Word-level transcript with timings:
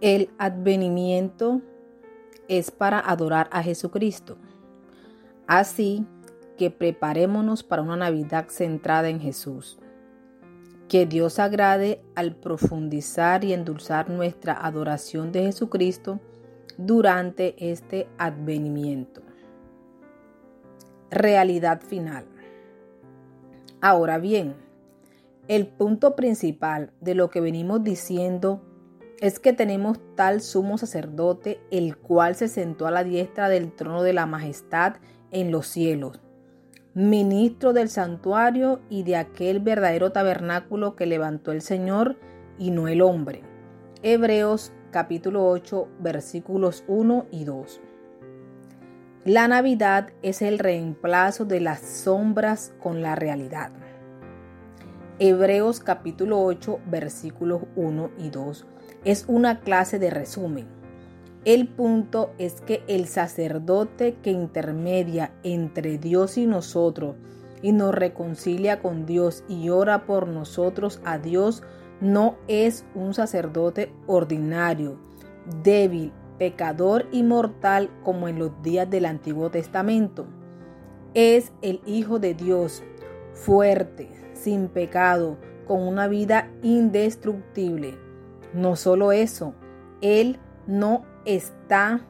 El 0.00 0.30
advenimiento 0.38 1.60
es 2.48 2.70
para 2.70 2.98
adorar 2.98 3.50
a 3.52 3.62
Jesucristo. 3.62 4.38
Así 5.46 6.06
que 6.56 6.70
preparémonos 6.70 7.62
para 7.62 7.82
una 7.82 7.96
Navidad 7.96 8.46
centrada 8.48 9.10
en 9.10 9.20
Jesús. 9.20 9.78
Que 10.88 11.04
Dios 11.04 11.38
agrade 11.38 12.00
al 12.14 12.34
profundizar 12.34 13.44
y 13.44 13.52
endulzar 13.52 14.08
nuestra 14.08 14.54
adoración 14.54 15.32
de 15.32 15.42
Jesucristo 15.42 16.18
durante 16.78 17.70
este 17.70 18.08
advenimiento. 18.16 19.20
Realidad 21.10 21.82
final. 21.82 22.24
Ahora 23.82 24.16
bien, 24.16 24.54
el 25.46 25.66
punto 25.66 26.16
principal 26.16 26.90
de 27.00 27.14
lo 27.14 27.28
que 27.28 27.42
venimos 27.42 27.84
diciendo 27.84 28.62
es 29.20 29.38
que 29.38 29.52
tenemos 29.52 30.00
tal 30.16 30.40
sumo 30.40 30.78
sacerdote, 30.78 31.60
el 31.70 31.96
cual 31.98 32.34
se 32.34 32.48
sentó 32.48 32.86
a 32.86 32.90
la 32.90 33.04
diestra 33.04 33.48
del 33.48 33.72
trono 33.72 34.02
de 34.02 34.14
la 34.14 34.24
majestad 34.24 34.96
en 35.30 35.52
los 35.52 35.66
cielos, 35.66 36.20
ministro 36.94 37.74
del 37.74 37.90
santuario 37.90 38.80
y 38.88 39.02
de 39.02 39.16
aquel 39.16 39.60
verdadero 39.60 40.10
tabernáculo 40.10 40.96
que 40.96 41.06
levantó 41.06 41.52
el 41.52 41.60
Señor 41.60 42.16
y 42.58 42.70
no 42.70 42.88
el 42.88 43.02
hombre. 43.02 43.42
Hebreos 44.02 44.72
capítulo 44.90 45.46
8 45.48 45.86
versículos 46.00 46.82
1 46.88 47.26
y 47.30 47.44
2. 47.44 47.80
La 49.26 49.48
Navidad 49.48 50.08
es 50.22 50.40
el 50.40 50.58
reemplazo 50.58 51.44
de 51.44 51.60
las 51.60 51.80
sombras 51.80 52.72
con 52.82 53.02
la 53.02 53.16
realidad. 53.16 53.70
Hebreos 55.18 55.80
capítulo 55.80 56.42
8 56.42 56.80
versículos 56.86 57.64
1 57.76 58.10
y 58.16 58.30
2 58.30 58.66
es 59.04 59.24
una 59.28 59.60
clase 59.60 59.98
de 59.98 60.10
resumen. 60.10 60.66
El 61.44 61.68
punto 61.68 62.32
es 62.38 62.60
que 62.60 62.82
el 62.86 63.06
sacerdote 63.06 64.16
que 64.22 64.30
intermedia 64.30 65.32
entre 65.42 65.96
Dios 65.96 66.36
y 66.36 66.46
nosotros 66.46 67.16
y 67.62 67.72
nos 67.72 67.94
reconcilia 67.94 68.82
con 68.82 69.06
Dios 69.06 69.44
y 69.48 69.70
ora 69.70 70.04
por 70.04 70.28
nosotros 70.28 71.00
a 71.04 71.18
Dios 71.18 71.62
no 72.00 72.36
es 72.46 72.84
un 72.94 73.14
sacerdote 73.14 73.92
ordinario, 74.06 74.98
débil, 75.62 76.12
pecador 76.38 77.06
y 77.10 77.22
mortal 77.22 77.90
como 78.02 78.28
en 78.28 78.38
los 78.38 78.62
días 78.62 78.88
del 78.88 79.06
Antiguo 79.06 79.50
Testamento. 79.50 80.26
Es 81.14 81.52
el 81.62 81.80
Hijo 81.86 82.18
de 82.18 82.34
Dios, 82.34 82.82
fuerte, 83.32 84.10
sin 84.34 84.68
pecado, 84.68 85.38
con 85.66 85.80
una 85.82 86.06
vida 86.08 86.50
indestructible 86.62 88.09
no 88.54 88.76
solo 88.76 89.12
eso, 89.12 89.54
Él 90.00 90.38
no 90.66 91.04
está 91.24 92.00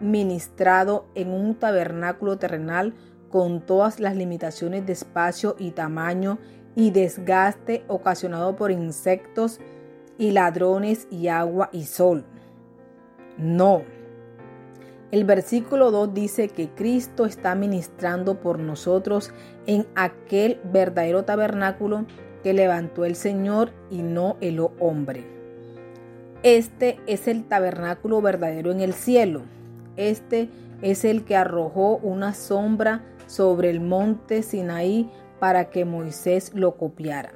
ministrado 0.00 1.06
en 1.14 1.30
un 1.30 1.54
tabernáculo 1.54 2.38
terrenal 2.38 2.94
con 3.30 3.60
todas 3.60 4.00
las 4.00 4.16
limitaciones 4.16 4.86
de 4.86 4.92
espacio 4.92 5.56
y 5.58 5.72
tamaño 5.72 6.38
y 6.74 6.90
desgaste 6.90 7.84
ocasionado 7.88 8.56
por 8.56 8.70
insectos 8.70 9.60
y 10.18 10.30
ladrones 10.30 11.06
y 11.10 11.28
agua 11.28 11.68
y 11.72 11.84
sol. 11.84 12.24
No. 13.38 13.82
El 15.10 15.24
versículo 15.24 15.90
2 15.90 16.14
dice 16.14 16.48
que 16.48 16.68
Cristo 16.68 17.26
está 17.26 17.54
ministrando 17.54 18.40
por 18.40 18.58
nosotros 18.58 19.32
en 19.66 19.86
aquel 19.94 20.60
verdadero 20.64 21.24
tabernáculo 21.24 22.06
que 22.42 22.52
levantó 22.52 23.04
el 23.04 23.16
Señor 23.16 23.72
y 23.90 24.02
no 24.02 24.36
el 24.40 24.60
hombre. 24.80 25.35
Este 26.46 27.00
es 27.08 27.26
el 27.26 27.42
tabernáculo 27.42 28.22
verdadero 28.22 28.70
en 28.70 28.80
el 28.80 28.94
cielo. 28.94 29.42
Este 29.96 30.48
es 30.80 31.04
el 31.04 31.24
que 31.24 31.34
arrojó 31.34 31.96
una 31.96 32.34
sombra 32.34 33.02
sobre 33.26 33.68
el 33.68 33.80
monte 33.80 34.44
Sinaí 34.44 35.10
para 35.40 35.70
que 35.70 35.84
Moisés 35.84 36.52
lo 36.54 36.76
copiara. 36.76 37.32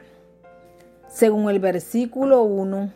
Según 1.09 1.51
el 1.51 1.59
versículo 1.59 2.45
1, 2.45 2.93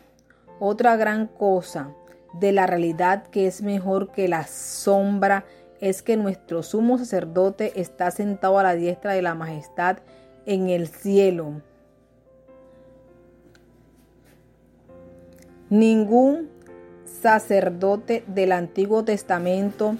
otra 0.61 0.95
gran 0.95 1.27
cosa 1.27 1.93
de 2.39 2.53
la 2.53 2.65
realidad 2.65 3.27
que 3.27 3.45
es 3.45 3.61
mejor 3.61 4.13
que 4.13 4.29
la 4.29 4.47
sombra 4.47 5.43
es 5.81 6.01
que 6.01 6.15
nuestro 6.15 6.63
sumo 6.63 6.97
sacerdote 6.97 7.81
está 7.81 8.09
sentado 8.09 8.57
a 8.57 8.63
la 8.63 8.73
diestra 8.73 9.11
de 9.11 9.21
la 9.21 9.35
majestad 9.35 9.97
en 10.45 10.69
el 10.69 10.87
cielo 10.87 11.61
Ningún 15.69 16.49
sacerdote 17.21 18.23
del 18.27 18.51
Antiguo 18.51 19.03
Testamento 19.03 19.95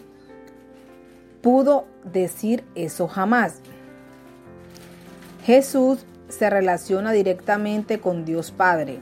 pudo 1.42 1.86
decir 2.04 2.64
eso 2.76 3.08
jamás. 3.08 3.62
Jesús 5.44 6.06
se 6.28 6.50
relaciona 6.50 7.12
directamente 7.12 8.00
con 8.00 8.26
Dios 8.26 8.52
Padre. 8.52 9.00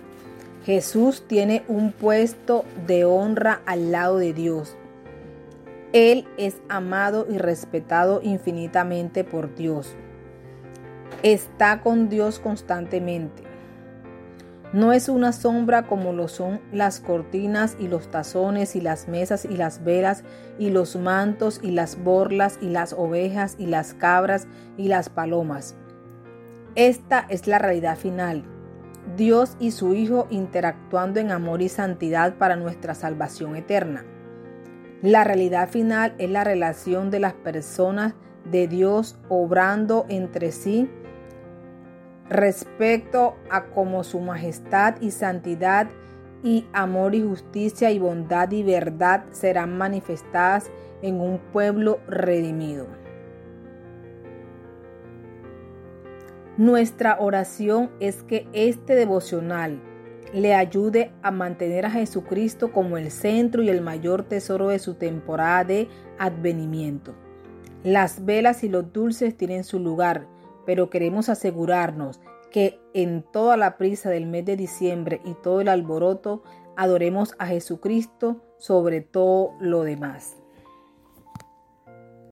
Jesús 0.66 1.26
tiene 1.28 1.64
un 1.68 1.92
puesto 1.92 2.64
de 2.88 3.06
honra 3.06 3.62
al 3.66 3.92
lado 3.92 4.18
de 4.18 4.34
Dios. 4.34 4.78
Él 5.92 6.26
es 6.38 6.56
amado 6.70 7.28
y 7.30 7.38
respetado 7.38 8.22
infinitamente 8.24 9.24
por 9.24 9.54
Dios. 9.56 9.94
Está 11.24 11.82
con 11.82 12.10
Dios 12.10 12.40
constantemente. 12.40 13.53
No 14.74 14.92
es 14.92 15.08
una 15.08 15.34
sombra 15.34 15.84
como 15.84 16.14
lo 16.14 16.28
son 16.28 16.60
las 16.72 17.00
cortinas 17.00 17.78
y 17.80 17.88
los 17.88 18.10
tazones 18.10 18.76
y 18.76 18.82
las 18.82 19.08
mesas 19.08 19.46
y 19.46 19.56
las 19.56 19.84
velas 19.84 20.24
y 20.58 20.72
los 20.72 20.96
mantos 20.96 21.60
y 21.62 21.70
las 21.70 22.04
borlas 22.04 22.58
y 22.60 22.70
las 22.70 22.94
ovejas 22.94 23.56
y 23.60 23.68
las 23.68 23.94
cabras 23.94 24.48
y 24.76 24.88
las 24.88 25.10
palomas. 25.10 25.76
Esta 26.74 27.28
es 27.30 27.46
la 27.46 27.60
realidad 27.60 27.98
final. 28.00 28.46
Dios 29.16 29.58
y 29.60 29.70
su 29.72 29.94
Hijo 29.94 30.26
interactuando 30.32 31.20
en 31.20 31.32
amor 31.32 31.62
y 31.62 31.70
santidad 31.70 32.36
para 32.40 32.56
nuestra 32.56 32.96
salvación 32.96 33.56
eterna. 33.56 34.04
La 35.04 35.24
realidad 35.24 35.70
final 35.70 36.16
es 36.18 36.32
la 36.32 36.44
relación 36.44 37.12
de 37.12 37.20
las 37.20 37.34
personas 37.34 38.16
de 38.50 38.68
Dios 38.68 39.20
obrando 39.30 40.08
entre 40.10 40.52
sí 40.52 40.90
respecto 42.34 43.36
a 43.52 43.66
cómo 43.66 44.04
su 44.04 44.20
majestad 44.20 45.00
y 45.02 45.12
santidad 45.12 45.88
y 46.44 46.66
amor 46.74 47.14
y 47.14 47.22
justicia 47.22 47.92
y 47.92 48.00
bondad 48.00 48.52
y 48.52 48.64
verdad 48.64 49.24
serán 49.32 49.78
manifestadas 49.78 50.72
en 51.04 51.22
un 51.22 51.38
pueblo 51.38 52.00
redimido. 52.08 52.88
Nuestra 56.58 57.18
oración 57.20 57.92
es 58.00 58.24
que 58.24 58.48
este 58.52 58.96
devocional 58.96 59.80
le 60.34 60.56
ayude 60.56 61.12
a 61.22 61.30
mantener 61.30 61.86
a 61.86 61.92
Jesucristo 61.92 62.72
como 62.72 62.98
el 62.98 63.12
centro 63.12 63.62
y 63.62 63.70
el 63.70 63.82
mayor 63.82 64.24
tesoro 64.24 64.70
de 64.70 64.80
su 64.80 64.96
temporada 64.96 65.66
de 65.66 65.88
advenimiento. 66.18 67.14
Las 67.84 68.26
velas 68.26 68.64
y 68.64 68.70
los 68.70 68.92
dulces 68.92 69.38
tienen 69.38 69.64
su 69.64 69.78
lugar, 69.78 70.28
pero 70.66 70.90
queremos 70.90 71.30
asegurarnos 71.30 72.20
que 72.52 72.80
en 72.94 73.24
toda 73.24 73.58
la 73.58 73.78
prisa 73.78 74.10
del 74.10 74.28
mes 74.28 74.46
de 74.46 74.56
diciembre 74.56 75.22
y 75.26 75.34
todo 75.36 75.62
el 75.62 75.68
alboroto 75.68 76.44
adoremos 76.76 77.36
a 77.40 77.48
Jesucristo 77.48 78.42
sobre 78.58 79.02
todo 79.02 79.54
lo 79.60 79.84
demás. 79.84 80.43